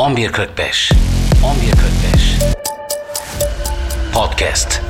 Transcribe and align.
11.45 0.00 0.92
11.45 1.42 2.54
Podcast 4.12 4.80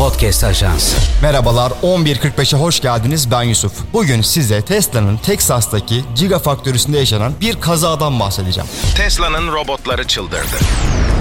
Podcast 0.00 0.44
Ajansı 0.44 0.96
Merhabalar 1.22 1.72
11.45'e 1.82 2.58
hoş 2.58 2.80
geldiniz 2.80 3.30
ben 3.30 3.42
Yusuf. 3.42 3.72
Bugün 3.92 4.22
size 4.22 4.62
Tesla'nın 4.62 5.16
Teksas'taki 5.16 6.04
Gigafactory'sinde 6.16 6.98
yaşanan 6.98 7.32
bir 7.40 7.60
kazadan 7.60 8.20
bahsedeceğim. 8.20 8.68
Tesla'nın 8.96 9.52
robotları 9.52 10.06
çıldırdı. 10.06 10.56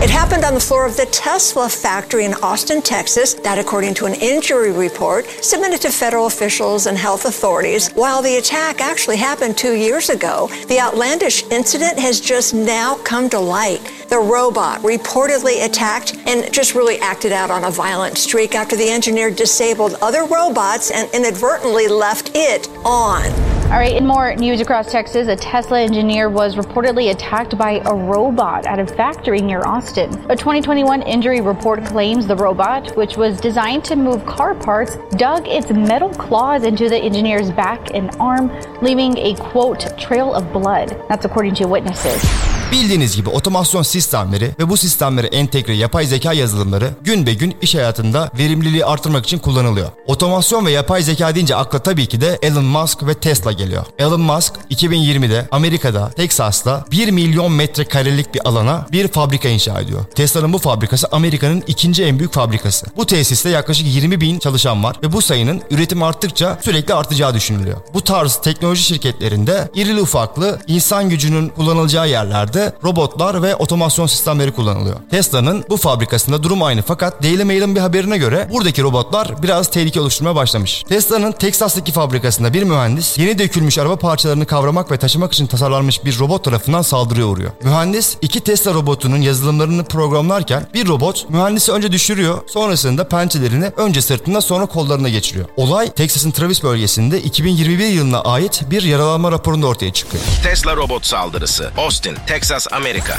It 0.03 0.09
happened 0.09 0.43
on 0.43 0.53
the 0.53 0.59
floor 0.59 0.85
of 0.85 0.95
the 0.95 1.11
Tesla 1.11 1.67
factory 1.67 2.23
in 2.23 2.33
Austin, 2.41 2.81
Texas, 2.81 3.35
that 3.43 3.57
according 3.57 3.93
to 3.97 4.05
an 4.05 4.13
injury 4.13 4.71
report 4.71 5.25
submitted 5.41 5.81
to 5.81 5.89
federal 5.89 6.25
officials 6.25 6.87
and 6.87 6.97
health 6.97 7.25
authorities. 7.25 7.89
While 7.95 8.21
the 8.23 8.37
attack 8.37 8.79
actually 8.79 9.17
happened 9.17 9.57
two 9.57 9.73
years 9.73 10.09
ago, 10.09 10.49
the 10.69 10.79
outlandish 10.79 11.43
incident 11.51 11.99
has 11.99 12.21
just 12.21 12.53
now 12.53 12.95
come 13.03 13.29
to 13.29 13.39
light. 13.39 13.81
The 14.09 14.19
robot 14.19 14.83
reportedly 14.83 15.65
attacked 15.65 16.15
and 16.25 16.53
just 16.53 16.75
really 16.75 16.97
acted 16.99 17.33
out 17.33 17.51
on 17.51 17.65
a 17.65 17.71
violent 17.71 18.17
streak 18.17 18.55
after 18.69 18.77
the 18.77 18.87
engineer 18.87 19.31
disabled 19.31 19.95
other 19.99 20.25
robots 20.25 20.91
and 20.91 21.09
inadvertently 21.11 21.87
left 21.87 22.29
it 22.35 22.67
on. 22.85 23.58
All 23.69 23.77
right, 23.77 23.95
in 23.95 24.07
more 24.07 24.33
news 24.35 24.61
across 24.61 24.91
Texas, 24.91 25.27
a 25.27 25.35
Tesla 25.35 25.79
engineer 25.79 26.27
was 26.27 26.55
reportedly 26.55 27.11
attacked 27.11 27.55
by 27.55 27.83
a 27.85 27.93
robot 27.93 28.65
at 28.65 28.79
a 28.79 28.87
factory 28.87 29.41
near 29.41 29.61
Austin. 29.63 30.09
A 30.27 30.35
2021 30.35 31.03
injury 31.03 31.39
report 31.39 31.85
claims 31.85 32.25
the 32.25 32.35
robot, 32.35 32.97
which 32.97 33.15
was 33.15 33.39
designed 33.39 33.85
to 33.85 33.95
move 33.95 34.25
car 34.25 34.55
parts, 34.55 34.97
dug 35.17 35.47
its 35.47 35.69
metal 35.69 36.09
claws 36.09 36.63
into 36.63 36.89
the 36.89 36.97
engineer's 36.97 37.51
back 37.51 37.93
and 37.93 38.09
arm, 38.19 38.49
leaving 38.81 39.15
a 39.19 39.35
quote, 39.35 39.81
trail 39.99 40.33
of 40.33 40.51
blood. 40.51 40.89
That's 41.07 41.25
according 41.25 41.53
to 41.57 41.67
witnesses. 41.67 42.49
Bildiğiniz 42.71 43.15
gibi 43.15 43.29
otomasyon 43.29 43.83
sistemleri 43.83 44.55
ve 44.59 44.69
bu 44.69 44.77
sistemlere 44.77 45.27
entegre 45.27 45.73
yapay 45.73 46.05
zeka 46.05 46.33
yazılımları 46.33 46.89
gün 47.01 47.25
be 47.25 47.33
gün 47.33 47.57
iş 47.61 47.75
hayatında 47.75 48.31
verimliliği 48.39 48.85
artırmak 48.85 49.25
için 49.25 49.39
kullanılıyor. 49.39 49.89
Otomasyon 50.07 50.65
ve 50.65 50.71
yapay 50.71 51.03
zeka 51.03 51.35
deyince 51.35 51.55
akla 51.55 51.79
tabii 51.79 52.07
ki 52.07 52.21
de 52.21 52.39
Elon 52.41 52.65
Musk 52.65 53.07
ve 53.07 53.13
Tesla 53.13 53.51
geliyor. 53.59 53.85
Elon 53.99 54.21
Musk 54.21 54.53
2020'de 54.71 55.47
Amerika'da, 55.51 56.09
Texas'ta 56.09 56.85
1 56.91 57.11
milyon 57.11 57.51
metrekarelik 57.51 58.33
bir 58.33 58.47
alana 58.47 58.85
bir 58.91 59.07
fabrika 59.07 59.49
inşa 59.49 59.79
ediyor. 59.79 60.05
Tesla'nın 60.15 60.53
bu 60.53 60.57
fabrikası 60.57 61.07
Amerika'nın 61.11 61.63
ikinci 61.67 62.03
en 62.03 62.19
büyük 62.19 62.33
fabrikası. 62.33 62.85
Bu 62.97 63.05
tesiste 63.05 63.49
yaklaşık 63.49 63.87
20 63.87 64.21
bin 64.21 64.39
çalışan 64.39 64.83
var 64.83 64.95
ve 65.03 65.11
bu 65.13 65.21
sayının 65.21 65.61
üretim 65.71 66.03
arttıkça 66.03 66.57
sürekli 66.61 66.93
artacağı 66.93 67.33
düşünülüyor. 67.33 67.77
Bu 67.93 68.01
tarz 68.01 68.35
teknoloji 68.35 68.83
şirketlerinde 68.83 69.69
irili 69.75 70.01
ufaklı 70.01 70.59
insan 70.67 71.09
gücünün 71.09 71.49
kullanılacağı 71.49 72.09
yerlerde 72.09 72.73
robotlar 72.83 73.43
ve 73.43 73.55
otomasyon 73.55 74.07
sistemleri 74.07 74.51
kullanılıyor. 74.51 74.95
Tesla'nın 75.11 75.63
bu 75.69 75.77
fabrikasında 75.77 76.43
durum 76.43 76.63
aynı 76.63 76.81
fakat 76.81 77.23
Daily 77.23 77.43
Mail'in 77.43 77.75
bir 77.75 77.79
haberine 77.79 78.17
göre 78.17 78.47
buradaki 78.51 78.83
robotlar 78.83 79.43
biraz 79.43 79.71
tehlike 79.71 80.01
oluşturmaya 80.01 80.35
başlamış. 80.35 80.83
Tesla'nın 80.89 81.31
Texas'taki 81.31 81.91
fabrikasında 81.91 82.53
bir 82.53 82.63
mühendis 82.63 83.17
yeni 83.17 83.39
dökülmüş 83.49 83.77
araba 83.77 83.95
parçalarını 83.95 84.45
kavramak 84.45 84.91
ve 84.91 84.97
taşımak 84.97 85.33
için 85.33 85.47
tasarlanmış 85.47 86.05
bir 86.05 86.19
robot 86.19 86.43
tarafından 86.43 86.81
saldırıya 86.81 87.25
uğruyor. 87.25 87.51
Mühendis 87.63 88.17
iki 88.21 88.39
Tesla 88.39 88.73
robotunun 88.73 89.21
yazılımlarını 89.21 89.83
programlarken 89.83 90.67
bir 90.73 90.87
robot 90.87 91.29
mühendisi 91.29 91.71
önce 91.71 91.91
düşürüyor 91.91 92.41
sonrasında 92.47 93.07
pençelerini 93.07 93.65
önce 93.77 94.01
sırtına 94.01 94.41
sonra 94.41 94.65
kollarına 94.65 95.09
geçiriyor. 95.09 95.45
Olay 95.57 95.91
Texas'ın 95.91 96.31
Travis 96.31 96.63
bölgesinde 96.63 97.21
2021 97.21 97.85
yılına 97.85 98.21
ait 98.21 98.61
bir 98.71 98.83
yaralanma 98.83 99.31
raporunda 99.31 99.67
ortaya 99.67 99.93
çıkıyor. 99.93 100.23
Tesla 100.43 100.75
robot 100.75 101.05
saldırısı. 101.05 101.71
Austin, 101.77 102.15
Texas, 102.27 102.67
Amerika. 102.71 103.17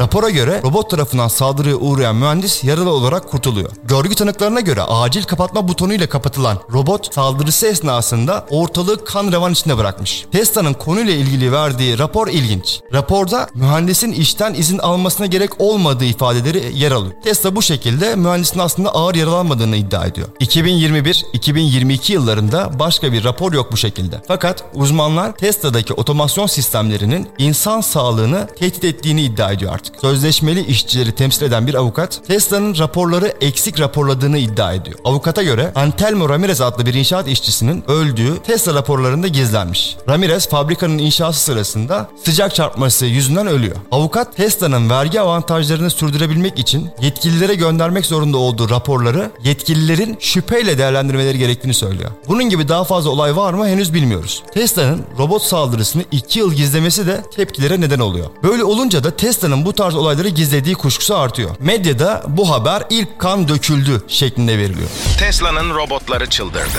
Rapora 0.00 0.30
göre 0.30 0.60
robot 0.64 0.90
tarafından 0.90 1.28
saldırıya 1.28 1.76
uğrayan 1.76 2.16
mühendis 2.16 2.64
yaralı 2.64 2.90
olarak 2.90 3.28
kurtuluyor. 3.28 3.70
Görgü 3.84 4.14
tanıklarına 4.14 4.60
göre 4.60 4.82
acil 4.82 5.22
kapatma 5.22 5.68
butonuyla 5.68 6.08
kapatılan 6.08 6.58
robot 6.72 7.14
saldırısı 7.14 7.66
esnasında 7.66 8.46
ortalığı 8.50 9.04
kan 9.04 9.32
revan 9.32 9.52
içinde 9.52 9.78
bırakmış. 9.78 10.26
Tesla'nın 10.32 10.72
konuyla 10.72 11.12
ilgili 11.12 11.52
verdiği 11.52 11.98
rapor 11.98 12.28
ilginç. 12.28 12.80
Raporda 12.92 13.48
mühendisin 13.54 14.12
işten 14.12 14.54
izin 14.54 14.78
almasına 14.78 15.26
gerek 15.26 15.50
olmadığı 15.60 16.04
ifadeleri 16.04 16.78
yer 16.78 16.92
alıyor. 16.92 17.14
Tesla 17.24 17.56
bu 17.56 17.62
şekilde 17.62 18.14
mühendisin 18.14 18.58
aslında 18.58 18.90
ağır 18.94 19.14
yaralanmadığını 19.14 19.76
iddia 19.76 20.06
ediyor. 20.06 20.28
2021-2022 20.40 22.12
yıllarında 22.12 22.78
başka 22.78 23.12
bir 23.12 23.24
rapor 23.24 23.52
yok 23.52 23.72
bu 23.72 23.76
şekilde. 23.76 24.22
Fakat 24.28 24.64
uzmanlar 24.74 25.36
Tesla'daki 25.36 25.92
otomasyon 25.94 26.46
sistemlerinin 26.46 27.28
insan 27.38 27.80
sağlığını 27.80 28.46
tehdit 28.58 28.84
ettiğini 28.84 29.22
iddia 29.22 29.52
ediyor 29.52 29.72
artık. 29.74 29.85
Sözleşmeli 30.00 30.66
işçileri 30.66 31.12
temsil 31.12 31.42
eden 31.42 31.66
bir 31.66 31.74
avukat 31.74 32.20
Tesla'nın 32.26 32.78
raporları 32.78 33.32
eksik 33.40 33.80
raporladığını 33.80 34.38
iddia 34.38 34.72
ediyor. 34.72 34.98
Avukata 35.04 35.42
göre 35.42 35.72
Antelmo 35.74 36.28
Ramirez 36.28 36.60
adlı 36.60 36.86
bir 36.86 36.94
inşaat 36.94 37.28
işçisinin 37.28 37.84
öldüğü 37.88 38.42
Tesla 38.42 38.74
raporlarında 38.74 39.28
gizlenmiş. 39.28 39.96
Ramirez 40.08 40.48
fabrikanın 40.48 40.98
inşası 40.98 41.40
sırasında 41.40 42.10
sıcak 42.24 42.54
çarpması 42.54 43.06
yüzünden 43.06 43.46
ölüyor. 43.46 43.76
Avukat 43.90 44.36
Tesla'nın 44.36 44.90
vergi 44.90 45.20
avantajlarını 45.20 45.90
sürdürebilmek 45.90 46.58
için 46.58 46.90
yetkililere 47.00 47.54
göndermek 47.54 48.06
zorunda 48.06 48.38
olduğu 48.38 48.70
raporları 48.70 49.30
yetkililerin 49.44 50.16
şüpheyle 50.20 50.78
değerlendirmeleri 50.78 51.38
gerektiğini 51.38 51.74
söylüyor. 51.74 52.10
Bunun 52.28 52.44
gibi 52.44 52.68
daha 52.68 52.84
fazla 52.84 53.10
olay 53.10 53.36
var 53.36 53.54
mı 53.54 53.68
henüz 53.68 53.94
bilmiyoruz. 53.94 54.42
Tesla'nın 54.54 55.02
robot 55.18 55.42
saldırısını 55.42 56.02
2 56.10 56.38
yıl 56.38 56.52
gizlemesi 56.52 57.06
de 57.06 57.20
tepkilere 57.36 57.80
neden 57.80 57.98
oluyor. 57.98 58.26
Böyle 58.42 58.64
olunca 58.64 59.04
da 59.04 59.10
Tesla'nın 59.10 59.64
bu 59.64 59.75
tarz 59.76 59.94
olayları 59.94 60.28
gizlediği 60.28 60.74
kuşkusu 60.74 61.16
artıyor. 61.16 61.50
Medyada 61.60 62.22
bu 62.28 62.50
haber 62.50 62.82
ilk 62.90 63.18
kan 63.18 63.48
döküldü 63.48 64.02
şeklinde 64.08 64.58
veriliyor. 64.58 64.88
Tesla'nın 65.18 65.74
robotları 65.74 66.26
çıldırdı. 66.26 66.78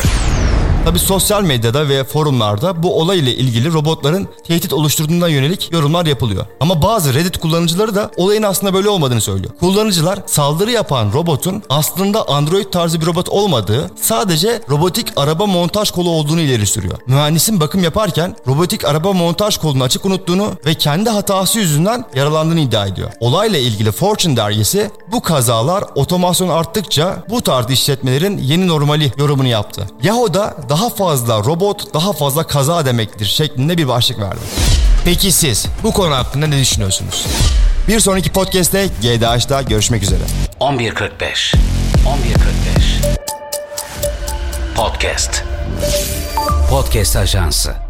Tabi 0.88 1.00
sosyal 1.00 1.44
medyada 1.44 1.90
ve 1.90 2.04
forumlarda 2.04 2.84
bu 2.84 3.00
olay 3.00 3.20
ile 3.20 3.36
ilgili 3.36 3.74
robotların 3.74 4.28
tehdit 4.44 4.74
oluşturduğuna 4.74 5.28
yönelik 5.28 5.72
yorumlar 5.72 6.06
yapılıyor. 6.06 6.46
Ama 6.60 6.82
bazı 6.82 7.14
Reddit 7.14 7.38
kullanıcıları 7.38 7.96
da 7.96 8.12
olayın 8.18 8.44
aslında 8.44 8.74
böyle 8.74 8.90
olmadığını 8.90 9.22
söylüyor. 9.22 9.54
Kullanıcılar 9.60 10.20
saldırı 10.26 10.72
yapan 10.72 11.14
robotun 11.14 11.64
aslında 11.70 12.30
Android 12.30 12.66
tarzı 12.66 13.02
bir 13.02 13.06
robot 13.06 13.30
olmadığı, 13.30 13.92
sadece 14.02 14.62
robotik 14.70 15.08
araba 15.16 15.46
montaj 15.46 15.92
kolu 15.92 16.10
olduğunu 16.10 16.42
ileri 16.42 16.66
sürüyor. 16.66 16.98
Mühendisin 17.08 17.60
bakım 17.60 17.84
yaparken 17.84 18.36
robotik 18.48 18.86
araba 18.86 19.14
montaj 19.14 19.58
kolunu 19.58 19.84
açık 19.84 20.06
unuttuğunu 20.06 20.52
ve 20.66 20.74
kendi 20.74 21.10
hatası 21.10 21.60
yüzünden 21.60 22.06
yaralandığını 22.16 22.60
iddia 22.60 22.88
ediyor. 22.88 23.12
Olayla 23.20 23.60
ilgili 23.60 23.92
Fortune 23.92 24.38
dergisi 24.38 24.92
bu 25.12 25.22
kazalar 25.22 25.84
otomasyon 25.96 26.50
arttıkça 26.50 27.24
bu 27.30 27.42
tarz 27.42 27.72
işletmelerin 27.72 28.38
yeni 28.38 28.68
normali 28.68 29.12
yorumunu 29.18 29.48
yaptı. 29.48 29.88
Yahoo'da 30.04 30.58
daha 30.70 30.77
fazla 30.90 31.38
robot, 31.38 31.94
daha 31.94 32.14
fazla 32.14 32.48
kaza 32.48 32.86
demektir 32.86 33.26
şeklinde 33.26 33.78
bir 33.78 33.88
başlık 33.88 34.20
verdi. 34.20 34.40
Peki 35.06 35.32
siz 35.32 35.66
bu 35.84 35.92
konu 35.92 36.16
hakkında 36.16 36.48
ne 36.48 36.60
düşünüyorsunuz? 36.60 37.26
Bir 37.88 38.00
sonraki 38.00 38.32
podcast'te 38.32 38.88
GDH'da 38.88 39.62
görüşmek 39.62 40.04
üzere. 40.04 40.24
11.45 40.60 41.56
11.45 42.06 43.18
Podcast 44.76 45.44
Podcast 46.70 47.16
Ajansı 47.16 47.87